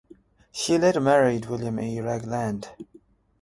[0.51, 1.99] She later married William E.
[2.01, 2.69] Ragland.